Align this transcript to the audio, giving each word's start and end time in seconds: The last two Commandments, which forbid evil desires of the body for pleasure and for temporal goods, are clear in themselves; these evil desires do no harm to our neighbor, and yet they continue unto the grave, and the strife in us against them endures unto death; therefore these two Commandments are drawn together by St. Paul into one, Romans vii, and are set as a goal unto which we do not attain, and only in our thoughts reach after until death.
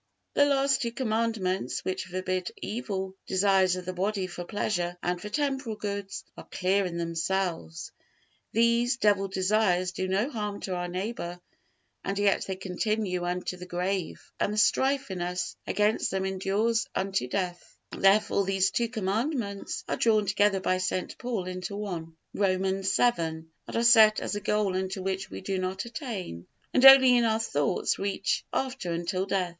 The 0.33 0.45
last 0.45 0.81
two 0.81 0.91
Commandments, 0.91 1.85
which 1.85 2.05
forbid 2.05 2.51
evil 2.59 3.13
desires 3.27 3.75
of 3.75 3.85
the 3.85 3.93
body 3.93 4.25
for 4.25 4.43
pleasure 4.43 4.97
and 5.03 5.21
for 5.21 5.29
temporal 5.29 5.75
goods, 5.75 6.23
are 6.35 6.47
clear 6.49 6.87
in 6.87 6.97
themselves; 6.97 7.91
these 8.51 8.97
evil 9.05 9.27
desires 9.27 9.91
do 9.91 10.07
no 10.07 10.27
harm 10.31 10.59
to 10.61 10.73
our 10.73 10.87
neighbor, 10.87 11.39
and 12.03 12.17
yet 12.17 12.45
they 12.47 12.55
continue 12.55 13.25
unto 13.25 13.57
the 13.57 13.67
grave, 13.67 14.31
and 14.39 14.51
the 14.51 14.57
strife 14.57 15.11
in 15.11 15.21
us 15.21 15.55
against 15.67 16.09
them 16.09 16.25
endures 16.25 16.87
unto 16.95 17.27
death; 17.27 17.77
therefore 17.91 18.43
these 18.43 18.71
two 18.71 18.87
Commandments 18.89 19.83
are 19.87 19.97
drawn 19.97 20.25
together 20.25 20.59
by 20.61 20.79
St. 20.79 21.15
Paul 21.19 21.45
into 21.45 21.75
one, 21.75 22.17
Romans 22.33 22.97
vii, 22.97 23.11
and 23.21 23.45
are 23.71 23.83
set 23.83 24.19
as 24.19 24.33
a 24.33 24.41
goal 24.41 24.75
unto 24.75 25.03
which 25.03 25.29
we 25.29 25.41
do 25.41 25.59
not 25.59 25.85
attain, 25.85 26.47
and 26.73 26.85
only 26.85 27.15
in 27.17 27.23
our 27.23 27.37
thoughts 27.39 27.99
reach 27.99 28.43
after 28.51 28.91
until 28.93 29.27
death. 29.27 29.49